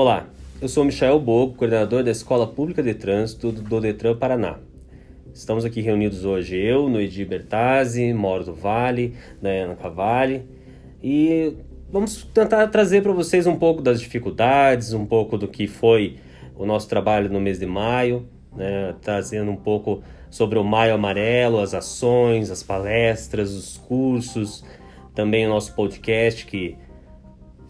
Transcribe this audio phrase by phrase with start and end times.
[0.00, 0.28] Olá,
[0.62, 4.60] eu sou Michael Bogo, coordenador da Escola Pública de Trânsito do Detran Paraná.
[5.34, 10.46] Estamos aqui reunidos hoje eu, Noedi Bertazzi, Mauro do Vale, Dayana Cavalli
[11.02, 11.52] e
[11.90, 16.14] vamos tentar trazer para vocês um pouco das dificuldades, um pouco do que foi
[16.56, 18.24] o nosso trabalho no mês de maio,
[18.54, 24.64] né, trazendo um pouco sobre o Maio Amarelo, as ações, as palestras, os cursos,
[25.12, 26.76] também o nosso podcast que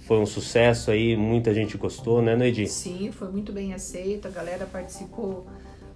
[0.09, 2.67] foi um sucesso aí, muita gente gostou, né, Noedi?
[2.67, 5.47] Sim, foi muito bem aceito, a galera participou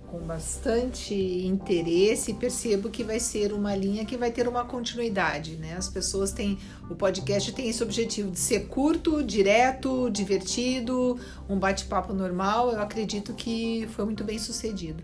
[0.06, 5.56] com bastante interesse e percebo que vai ser uma linha que vai ter uma continuidade,
[5.56, 5.74] né?
[5.78, 6.58] As pessoas têm,
[6.90, 12.70] o podcast tem esse objetivo de ser curto, direto, divertido, um bate-papo normal.
[12.70, 15.02] Eu acredito que foi muito bem sucedido.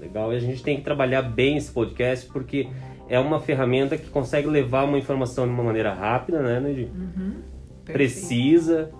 [0.00, 2.68] Legal, e a gente tem que trabalhar bem esse podcast porque
[3.08, 6.90] é uma ferramenta que consegue levar uma informação de uma maneira rápida, né, Neide?
[6.92, 7.34] Uhum,
[7.84, 8.90] Precisa.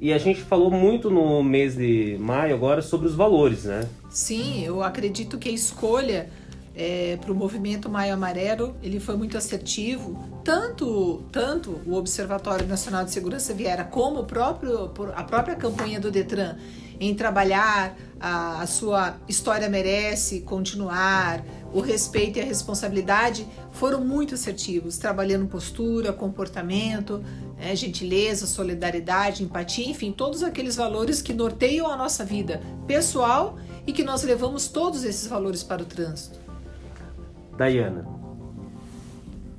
[0.00, 3.86] E a gente falou muito no mês de maio agora sobre os valores, né?
[4.08, 6.30] Sim, eu acredito que a escolha
[6.74, 10.40] é, para o movimento Maio Amarelo ele foi muito assertivo.
[10.42, 16.10] Tanto, tanto o Observatório Nacional de Segurança Viária como o próprio, a própria campanha do
[16.10, 16.56] Detran
[16.98, 24.34] em trabalhar a, a sua história merece continuar, o respeito e a responsabilidade foram muito
[24.34, 27.24] assertivos, trabalhando postura, comportamento,
[27.60, 33.92] é, gentileza, solidariedade, empatia, enfim, todos aqueles valores que norteiam a nossa vida pessoal e
[33.92, 36.38] que nós levamos todos esses valores para o trânsito.
[37.56, 38.06] Dayana,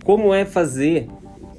[0.03, 1.07] como é fazer,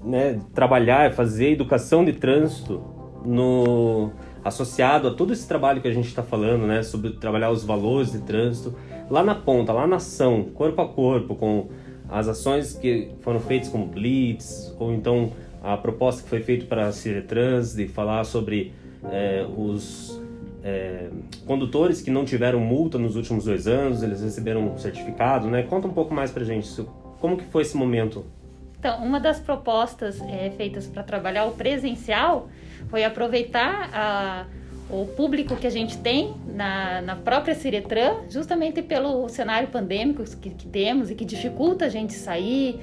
[0.02, 2.82] né, trabalhar, fazer educação de trânsito
[3.24, 4.10] no
[4.44, 8.10] associado a todo esse trabalho que a gente está falando, né, sobre trabalhar os valores
[8.10, 8.74] de trânsito,
[9.08, 11.68] lá na ponta, lá na ação, corpo a corpo, com
[12.08, 15.32] as ações que foram feitas como blitz, ou então
[15.62, 18.72] a proposta que foi feita para a Ciretrans de falar sobre
[19.10, 20.20] é, os
[20.62, 21.08] é,
[21.46, 25.62] condutores que não tiveram multa nos últimos dois anos, eles receberam um certificado, né?
[25.62, 26.68] Conta um pouco mais para gente,
[27.20, 28.24] como que foi esse momento?
[28.78, 32.48] Então, uma das propostas é, feitas para trabalhar o presencial
[32.88, 34.46] foi aproveitar a,
[34.90, 40.50] o público que a gente tem na, na própria Ciretran, justamente pelo cenário pandêmico que,
[40.50, 42.80] que temos e que dificulta a gente sair,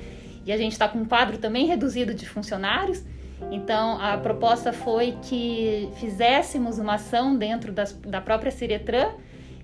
[0.50, 3.04] e a gente está com um quadro também reduzido de funcionários.
[3.52, 9.12] Então, a proposta foi que fizéssemos uma ação dentro das, da própria Ciretran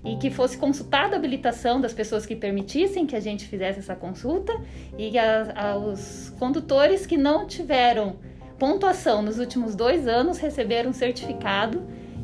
[0.03, 3.95] e que fosse consultada a habilitação das pessoas que permitissem que a gente fizesse essa
[3.95, 4.53] consulta
[4.95, 8.18] e a, os condutores que não tiveram
[8.59, 11.81] pontuação nos últimos dois anos receberam um certificado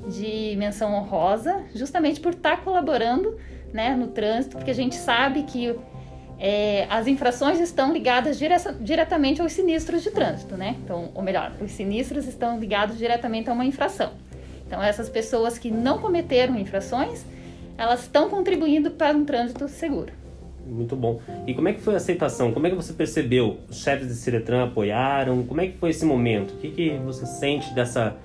[0.07, 3.39] de menção honrosa, justamente por estar colaborando
[3.73, 5.75] né, no trânsito, porque a gente sabe que
[6.43, 10.75] é, as infrações estão ligadas dire diretamente aos sinistros de trânsito, né?
[10.83, 14.13] Então, ou melhor, os sinistros estão ligados diretamente a uma infração.
[14.65, 17.23] Então, essas pessoas que não cometeram infrações,
[17.77, 20.13] elas estão contribuindo para um trânsito seguro.
[20.65, 21.21] Muito bom.
[21.45, 22.51] E como é que foi a aceitação?
[22.51, 23.59] Como é que você percebeu?
[23.69, 25.43] Os chefes de Ciretran apoiaram?
[25.43, 26.55] Como é que foi esse momento?
[26.55, 28.15] O que, que você sente dessa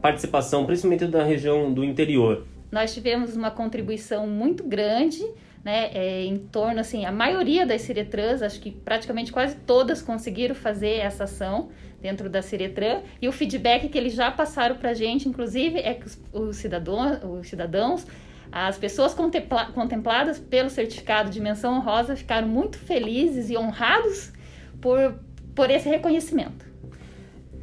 [0.00, 2.46] participação, principalmente da região do interior?
[2.70, 5.24] Nós tivemos uma contribuição muito grande,
[5.64, 5.90] né?
[5.94, 10.98] É, em torno, assim, a maioria das Ciretrans, acho que praticamente quase todas conseguiram fazer
[10.98, 11.70] essa ação
[12.00, 13.00] dentro da Ciretran.
[13.20, 16.56] E o feedback que eles já passaram para a gente, inclusive, é que os, os,
[16.56, 18.06] cidadãos, os cidadãos
[18.52, 24.32] as pessoas contempla contempladas pelo certificado de menção honrosa ficaram muito felizes e honrados
[24.80, 25.14] por,
[25.56, 26.64] por esse reconhecimento.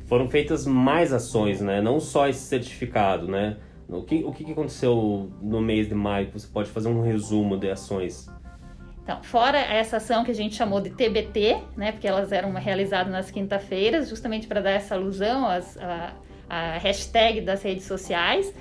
[0.06, 1.80] Foram feitas mais ações, né?
[1.80, 3.56] Não só esse certificado, né?
[3.92, 6.30] O que, o que aconteceu no mês de maio?
[6.32, 8.28] Você pode fazer um resumo de ações?
[9.04, 11.92] Então, fora essa ação que a gente chamou de TBT, né?
[11.92, 16.14] Porque elas eram realizadas nas quinta-feiras, justamente para dar essa alusão às, a,
[16.50, 18.54] a hashtag das redes sociais.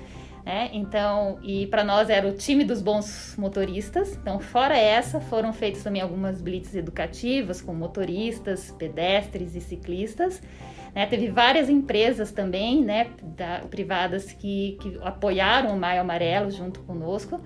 [0.45, 0.69] Né?
[0.73, 4.15] Então, e para nós era o time dos bons motoristas.
[4.15, 10.41] Então, fora essa, foram feitas também algumas blitz educativas com motoristas, pedestres e ciclistas.
[10.93, 11.05] Né?
[11.05, 17.39] Teve várias empresas também, né, da, privadas que, que apoiaram o Maio Amarelo junto conosco.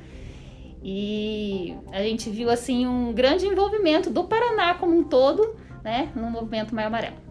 [0.84, 6.30] E a gente viu assim um grande envolvimento do Paraná como um todo, né, no
[6.30, 7.26] movimento Maio Amarelo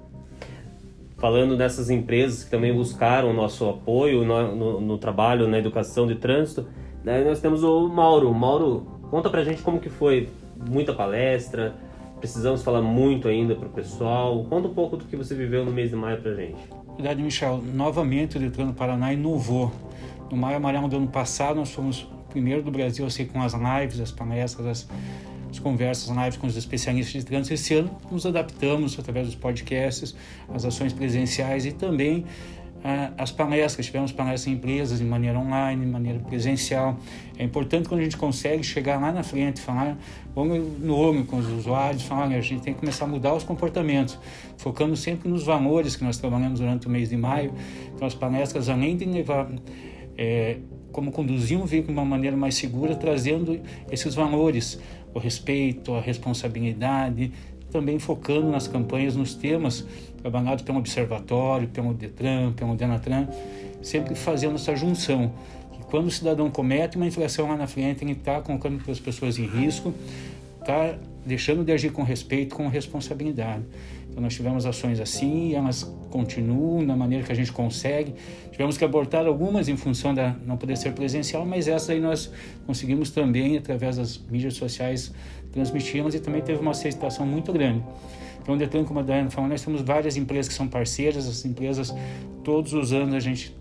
[1.25, 6.07] falando dessas empresas que também buscaram o nosso apoio no, no, no trabalho, na educação
[6.07, 6.67] de trânsito,
[7.03, 8.31] né, nós temos o Mauro.
[8.35, 10.29] Mauro, conta pra gente como que foi,
[10.69, 11.75] muita palestra,
[12.25, 14.43] precisamos falar muito ainda pro pessoal.
[14.45, 16.57] Conta um pouco do que você viveu no mês de maio pra gente.
[16.97, 17.63] Verdade, Michel.
[17.63, 19.71] Novamente o Detran do Paraná inovou.
[20.31, 23.53] No Maio Amarelo do ano passado, nós fomos o primeiro do Brasil, assim, com as
[23.53, 24.89] lives, as palestras, as
[25.51, 27.55] as conversas, lives com os especialistas de trânsito.
[27.55, 30.15] Esse ano nos adaptamos através dos podcasts,
[30.53, 32.25] as ações presenciais e também
[33.17, 36.99] as palestras, tivemos palestras em empresas de maneira online, de maneira presencial.
[37.39, 39.97] É importante quando a gente consegue chegar lá na frente, falar
[40.37, 43.43] olho no olho com os usuários, falar a gente tem que começar a mudar os
[43.43, 44.19] comportamentos,
[44.59, 47.55] focando sempre nos valores que nós trabalhamos durante o mês de maio.
[47.95, 49.51] Então as palestras, além de levar
[50.19, 50.59] é,
[50.93, 53.59] como conduzir um veículo de uma maneira mais segura, trazendo
[53.91, 54.79] esses valores,
[55.15, 57.33] o respeito, a responsabilidade,
[57.75, 59.85] também focando nas campanhas, nos temas
[60.23, 63.27] trabalhados pelo Observatório, pelo Detran, pelo Denatran,
[63.83, 65.33] sempre fazendo essa junção.
[65.73, 69.41] Que quando o cidadão comete uma infração lá na frente, ele está colocando as pessoas
[69.41, 69.93] em risco,
[70.61, 70.95] está
[71.27, 73.65] deixando de agir com respeito, com responsabilidade.
[74.15, 78.15] Então nós tivemos ações assim, e elas continuam da maneira que a gente consegue.
[78.53, 82.31] Tivemos que abortar algumas em função da não poder ser presencial, mas essas aí nós
[82.65, 85.13] conseguimos também através das mídias sociais
[85.51, 87.83] transmitimos e também teve uma aceitação muito grande.
[88.41, 91.45] Então, o Detran, como a Daiane falou, nós temos várias empresas que são parceiras, as
[91.45, 91.93] empresas,
[92.45, 93.53] todos os anos a gente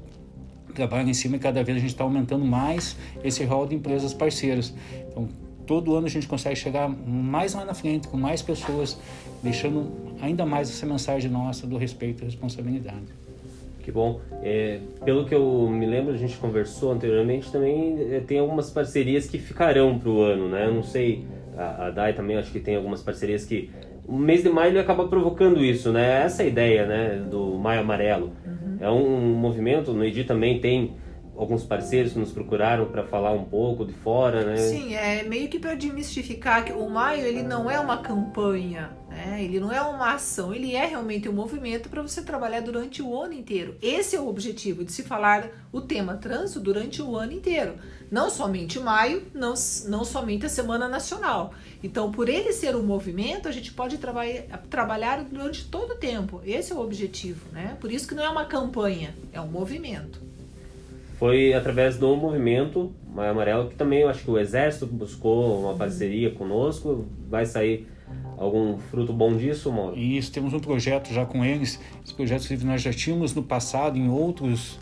[0.75, 4.13] trabalha em cima e cada vez a gente está aumentando mais esse rol de empresas
[4.13, 4.71] parceiras.
[5.09, 5.29] Então,
[5.65, 8.99] todo ano a gente consegue chegar mais lá na frente, com mais pessoas,
[9.41, 13.23] deixando ainda mais essa mensagem nossa do respeito e responsabilidade.
[13.79, 14.21] Que bom.
[14.41, 19.27] É, pelo que eu me lembro, a gente conversou anteriormente, também é, tem algumas parcerias
[19.27, 20.67] que ficarão para o ano, né?
[20.67, 21.25] Eu não sei
[21.57, 23.69] a, a DAI também acho que tem algumas parcerias que
[24.07, 26.23] o mês de maio ele acaba provocando isso, né?
[26.23, 28.33] Essa é a ideia, né, do Maio Amarelo.
[28.45, 28.77] Uhum.
[28.79, 30.93] É um movimento, no EDI também tem
[31.35, 34.57] alguns parceiros que nos procuraram para falar um pouco de fora, né?
[34.57, 39.43] Sim, é meio que para demistificar que o maio ele não é uma campanha, né?
[39.43, 43.19] Ele não é uma ação, ele é realmente um movimento para você trabalhar durante o
[43.19, 43.75] ano inteiro.
[43.81, 47.75] Esse é o objetivo de se falar o tema trânsito durante o ano inteiro,
[48.11, 49.55] não somente maio, não,
[49.87, 51.53] não somente a Semana Nacional.
[51.83, 54.21] Então, por ele ser um movimento, a gente pode traba
[54.69, 56.41] trabalhar durante todo o tempo.
[56.45, 57.75] Esse é o objetivo, né?
[57.81, 60.32] Por isso que não é uma campanha, é um movimento
[61.23, 65.73] foi através do movimento Maio Amarelo que também eu acho que o Exército buscou uma
[65.73, 67.05] parceria conosco.
[67.29, 67.87] Vai sair
[68.37, 69.97] algum fruto bom disso, Mauro?
[69.97, 71.79] Isso, temos um projeto já com eles.
[72.03, 74.77] Esse projeto nós já tínhamos no passado em outros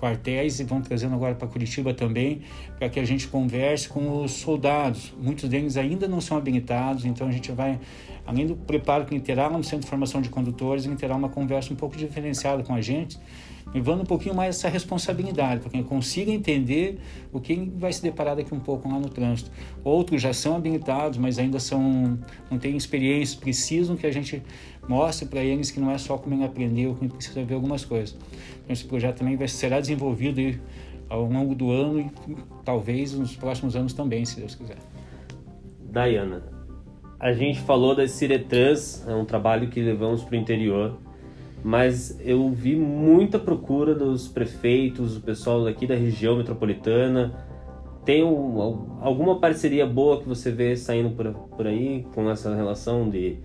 [0.00, 2.40] quartéis e vão trazendo agora para Curitiba também,
[2.78, 5.12] para que a gente converse com os soldados.
[5.20, 7.78] Muitos deles ainda não são habilitados, então a gente vai,
[8.26, 11.76] além do preparo que terá no Centro de Formação de Condutores, terá uma conversa um
[11.76, 13.18] pouco diferenciada com a gente,
[13.72, 16.98] levando um pouquinho mais essa responsabilidade, para que consiga entender
[17.32, 19.50] o que vai se deparar daqui um pouco lá no trânsito.
[19.84, 22.18] Outros já são habilitados, mas ainda são
[22.50, 24.42] não têm experiência, precisam que a gente
[24.90, 27.84] mostre para eles que não é só como ele aprendeu, que ele precisa ver algumas
[27.84, 28.16] coisas.
[28.62, 30.60] Então, esse projeto também vai, será desenvolvido
[31.08, 32.10] ao longo do ano e
[32.64, 34.78] talvez nos próximos anos também, se Deus quiser.
[35.90, 36.42] Dayana,
[37.18, 40.98] a gente falou das Ciretrans, é um trabalho que levamos para o interior
[41.62, 47.34] mas eu vi muita procura dos prefeitos, o pessoal daqui da região metropolitana.
[48.04, 53.10] Tem um, alguma parceria boa que você vê saindo por, por aí com essa relação
[53.10, 53.36] de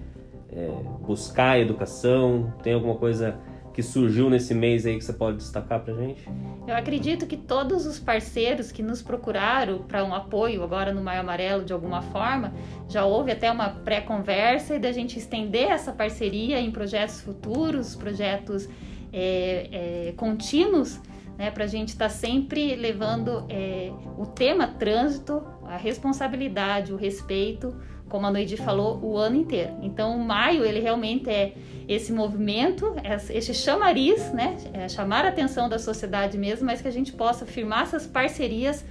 [0.55, 0.69] é,
[1.05, 2.53] buscar educação?
[2.63, 3.37] Tem alguma coisa
[3.75, 6.25] que surgiu nesse mês aí que você pode destacar para gente?
[6.65, 11.19] Eu acredito que todos os parceiros que nos procuraram para um apoio agora no Maio
[11.19, 12.53] Amarelo de alguma forma,
[12.87, 18.69] já houve até uma pré-conversa e da gente estender essa parceria em projetos futuros, projetos
[19.11, 21.01] é, é, contínuos,
[21.37, 26.95] né, para a gente estar tá sempre levando é, o tema trânsito, a responsabilidade, o
[26.95, 27.75] respeito
[28.09, 29.73] como a Noidi falou, o ano inteiro.
[29.81, 31.53] Então, o maio, ele realmente é
[31.87, 32.95] esse movimento,
[33.29, 34.57] esse chamariz, né?
[34.73, 38.85] É chamar a atenção da sociedade mesmo, mas que a gente possa firmar essas parcerias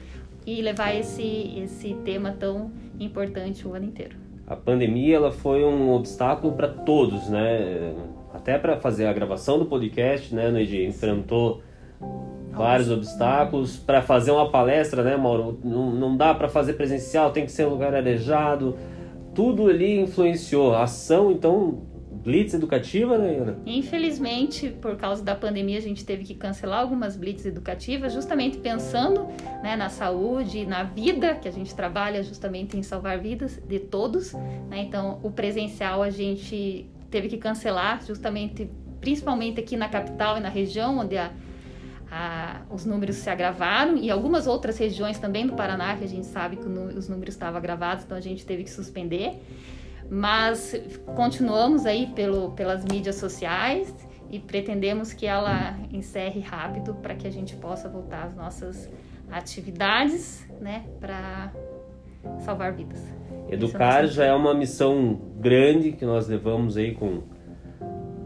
[0.46, 4.16] e levar esse, esse tema tão importante o ano inteiro.
[4.46, 7.94] A pandemia, ela foi um obstáculo para todos, né?
[8.32, 10.84] Até para fazer a gravação do podcast, né, Noidi?
[10.84, 11.62] Enfrentou
[12.52, 15.58] vários obstáculos para fazer uma palestra, né, Mauro?
[15.64, 18.76] Não, não dá para fazer presencial, tem que ser um lugar arejado
[19.34, 20.74] tudo ali influenciou.
[20.74, 21.82] A ação, então,
[22.24, 23.58] blitz educativa, né, Ana?
[23.66, 29.26] Infelizmente, por causa da pandemia, a gente teve que cancelar algumas blitz educativas, justamente pensando
[29.62, 34.32] né, na saúde, na vida, que a gente trabalha justamente em salvar vidas de todos.
[34.70, 34.82] Né?
[34.82, 40.48] Então, o presencial a gente teve que cancelar, justamente, principalmente aqui na capital e na
[40.48, 41.30] região, onde a
[42.16, 46.26] a, os números se agravaram e algumas outras regiões também do Paraná que a gente
[46.26, 49.42] sabe que os números estavam agravados, então a gente teve que suspender.
[50.08, 50.80] Mas
[51.16, 53.92] continuamos aí pelo, pelas mídias sociais
[54.30, 58.88] e pretendemos que ela encerre rápido para que a gente possa voltar às nossas
[59.28, 61.52] atividades, né, para
[62.38, 63.02] salvar vidas.
[63.48, 67.24] Educar já é uma missão grande que nós levamos aí com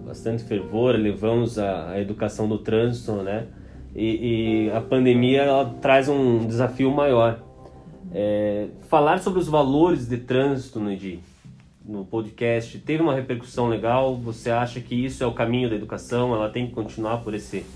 [0.05, 3.47] bastante fervor, levamos a, a educação do trânsito, né?
[3.99, 7.43] E, e, a pandemia ela traz um desafio maior.
[8.15, 11.21] É, falar sobre os valores de trânsito no EDI,
[11.85, 14.15] no podcast, teve uma repercussão legal?
[14.19, 16.33] Você acha que isso é o caminho da educação?
[16.33, 17.67] Ela tem que continuar por esse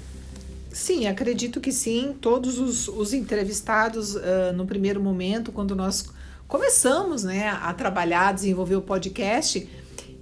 [0.71, 2.15] Sim, acredito que sim.
[2.21, 6.09] Todos os, os entrevistados, uh, no primeiro momento, quando nós
[6.47, 9.69] começamos né, a trabalhar, desenvolver o podcast,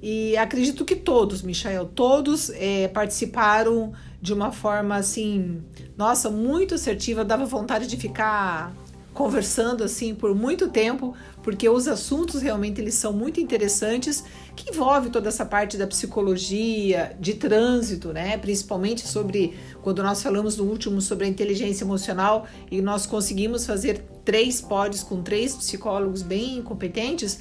[0.03, 5.63] e acredito que todos, Michael, todos é, participaram de uma forma assim,
[5.97, 8.75] nossa, muito assertiva, dava vontade de ficar
[9.13, 15.11] conversando assim por muito tempo, porque os assuntos realmente eles são muito interessantes, que envolve
[15.11, 18.39] toda essa parte da psicologia, de trânsito, né?
[18.39, 24.05] Principalmente sobre quando nós falamos no último sobre a inteligência emocional e nós conseguimos fazer
[24.25, 27.41] três pods com três psicólogos bem competentes,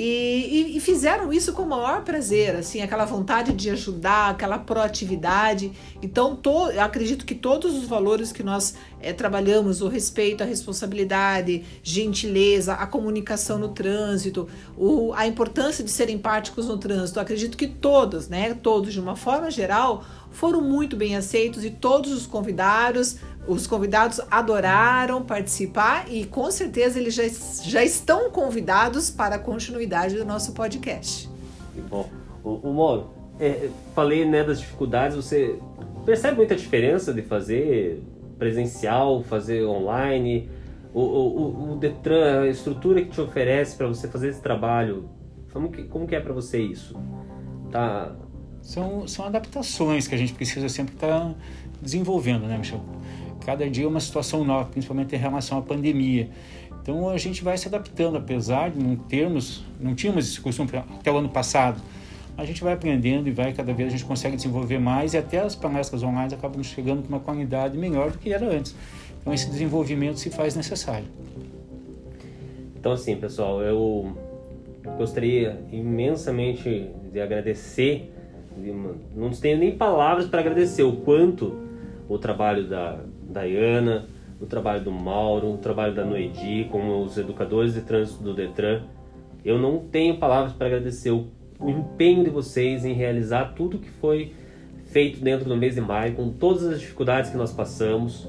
[0.00, 4.56] e, e, e, fizeram isso com o maior prazer, assim, aquela vontade de ajudar, aquela
[4.56, 5.72] proatividade.
[6.00, 11.64] Então, to, acredito que todos os valores que nós é, trabalhamos, o respeito, a responsabilidade,
[11.82, 17.66] gentileza, a comunicação no trânsito, o, a importância de ser empáticos no trânsito, acredito que
[17.66, 23.16] todos, né, todos de uma forma geral, foram muito bem aceitos e todos os convidados
[23.48, 27.22] os convidados adoraram participar e com certeza eles já,
[27.64, 31.28] já estão convidados para a continuidade do nosso podcast.
[31.74, 32.08] Que bom.
[32.44, 35.58] O, o Moro, é, falei né, das dificuldades, você
[36.04, 38.02] percebe muita diferença de fazer
[38.38, 40.50] presencial, fazer online?
[40.92, 45.08] O, o, o Detran, a estrutura que te oferece para você fazer esse trabalho,
[45.52, 46.96] como que, como que é para você isso?
[47.70, 48.14] Tá...
[48.60, 51.34] São, são adaptações que a gente precisa sempre estar tá
[51.80, 52.80] desenvolvendo, né, Michel?
[53.44, 56.28] Cada dia é uma situação nova, principalmente em relação à pandemia.
[56.82, 61.12] Então a gente vai se adaptando, apesar de não termos, não tínhamos esse costume até
[61.12, 61.80] o ano passado.
[62.36, 65.40] A gente vai aprendendo e vai cada vez a gente consegue desenvolver mais e até
[65.40, 68.74] as palestras online acabam chegando com uma qualidade melhor do que era antes.
[69.20, 71.06] Então esse desenvolvimento se faz necessário.
[72.76, 74.16] Então assim, pessoal, eu
[74.96, 78.12] gostaria imensamente de agradecer,
[79.14, 81.54] não tenho nem palavras para agradecer o quanto
[82.08, 84.06] o trabalho da Dayana,
[84.40, 88.82] o trabalho do Mauro, o trabalho da Noedi, como os educadores de trânsito do Detran.
[89.44, 91.26] Eu não tenho palavras para agradecer o,
[91.58, 94.32] o empenho de vocês em realizar tudo que foi
[94.86, 98.28] feito dentro do mês de maio, com todas as dificuldades que nós passamos.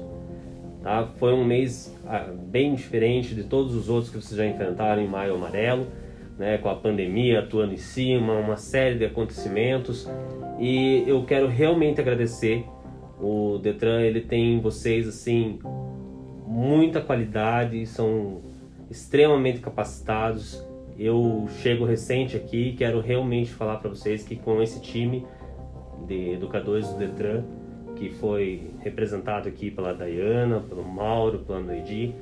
[0.82, 1.06] Tá?
[1.18, 5.08] Foi um mês ah, bem diferente de todos os outros que vocês já enfrentaram em
[5.08, 5.86] maio amarelo,
[6.38, 6.58] né?
[6.58, 10.08] com a pandemia atuando em cima, uma série de acontecimentos.
[10.58, 12.64] E eu quero realmente agradecer
[13.20, 15.58] o Detran ele tem em vocês assim
[16.46, 18.40] muita qualidade, são
[18.90, 20.64] extremamente capacitados.
[20.98, 25.26] Eu chego recente aqui quero realmente falar para vocês que com esse time
[26.06, 27.44] de educadores do Detran,
[27.94, 32.14] que foi representado aqui pela Dayana, pelo Mauro, pelo Noedi,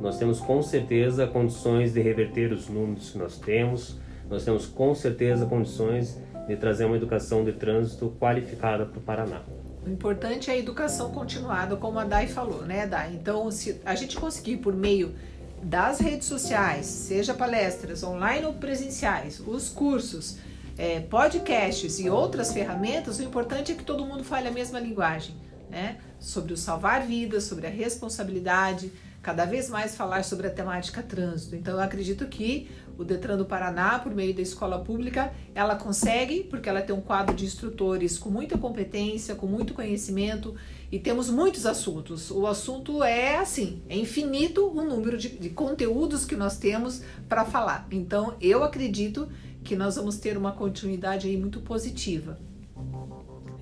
[0.00, 4.94] nós temos com certeza condições de reverter os números que nós temos, nós temos com
[4.94, 9.42] certeza condições de trazer uma educação de trânsito qualificada para o Paraná.
[9.84, 13.12] O importante é a educação continuada, como a Dai falou, né, Dai?
[13.14, 15.14] Então, se a gente conseguir por meio
[15.60, 20.36] das redes sociais, seja palestras online ou presenciais, os cursos,
[20.78, 25.34] é, podcasts e outras ferramentas, o importante é que todo mundo fale a mesma linguagem,
[25.68, 25.98] né?
[26.18, 31.54] Sobre o salvar vidas, sobre a responsabilidade, cada vez mais falar sobre a temática trânsito.
[31.54, 36.42] Então, eu acredito que o Detran do Paraná, por meio da escola pública, ela consegue,
[36.44, 40.54] porque ela tem um quadro de instrutores com muita competência, com muito conhecimento
[40.90, 42.30] e temos muitos assuntos.
[42.30, 47.44] O assunto é assim, é infinito o número de, de conteúdos que nós temos para
[47.44, 47.86] falar.
[47.90, 49.28] Então, eu acredito
[49.62, 52.38] que nós vamos ter uma continuidade aí muito positiva.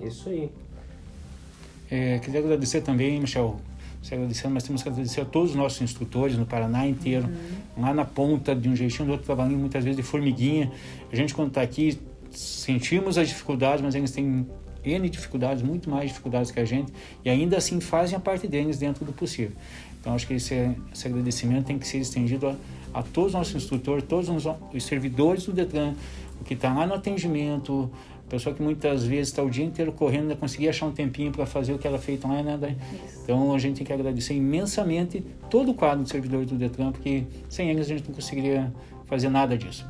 [0.01, 0.51] Isso aí.
[1.89, 3.59] É, queria agradecer também, Michel,
[4.09, 7.83] agradecendo, mas temos que agradecer a todos os nossos instrutores no Paraná inteiro, uhum.
[7.83, 10.71] lá na ponta, de um jeitinho do outro, trabalhando muitas vezes de formiguinha.
[11.11, 11.99] A gente, quando está aqui,
[12.31, 14.47] sentimos as dificuldades, mas eles têm
[14.83, 16.91] N dificuldades, muito mais dificuldades que a gente,
[17.23, 19.55] e ainda assim fazem a parte deles dentro do possível.
[19.99, 22.55] Então, acho que esse, esse agradecimento tem que ser estendido a,
[22.93, 24.43] a todos os nossos instrutores, todos os,
[24.73, 25.93] os servidores do Detran,
[26.39, 27.91] o que está lá no atendimento,
[28.31, 31.45] pessoa que muitas vezes está o dia inteiro correndo, ainda conseguia achar um tempinho para
[31.45, 32.73] fazer o que ela fez, não é nada.
[33.21, 37.25] Então a gente tem que agradecer imensamente todo o quadro de servidores do Detran, porque
[37.49, 38.71] sem eles a gente não conseguiria
[39.05, 39.85] fazer nada disso.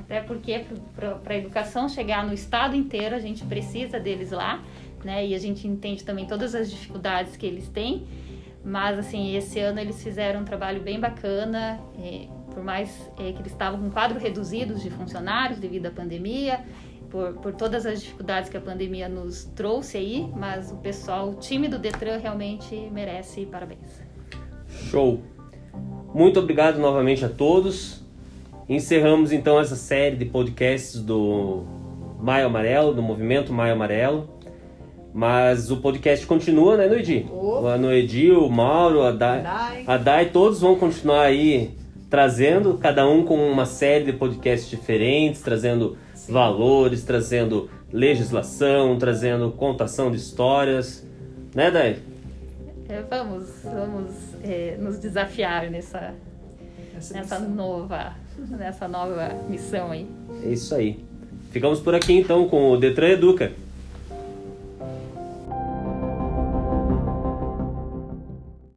[0.00, 0.64] Até porque
[0.96, 4.62] para a educação chegar no estado inteiro, a gente precisa deles lá,
[5.04, 5.26] né?
[5.26, 8.06] E a gente entende também todas as dificuldades que eles têm.
[8.64, 11.80] Mas, assim, esse ano eles fizeram um trabalho bem bacana,
[12.52, 16.60] por mais é, que eles estavam com quadro reduzidos de funcionários devido à pandemia,
[17.12, 21.34] por, por todas as dificuldades que a pandemia nos trouxe aí, mas o pessoal, o
[21.34, 24.02] time do Detran realmente merece parabéns.
[24.90, 25.20] Show!
[26.14, 28.02] Muito obrigado novamente a todos.
[28.66, 31.64] Encerramos então essa série de podcasts do
[32.18, 34.30] Maio Amarelo, do movimento Maio Amarelo.
[35.12, 37.26] Mas o podcast continua, né, Noedi?
[37.30, 37.66] Oh.
[37.66, 39.84] A Noedi, o Mauro, a Dai, Dai.
[39.86, 41.76] a Dai, todos vão continuar aí
[42.08, 45.96] trazendo, cada um com uma série de podcasts diferentes, trazendo.
[46.28, 51.06] Valores, trazendo legislação, trazendo contação de histórias.
[51.54, 51.98] Né, Dai?
[52.88, 54.10] É, vamos, vamos
[54.42, 56.14] é, nos desafiar nessa,
[56.96, 57.54] Essa nessa missão.
[57.54, 58.12] nova,
[58.50, 60.06] nessa nova missão aí.
[60.44, 60.98] É isso aí.
[61.50, 63.52] Ficamos por aqui então com o Detran Educa.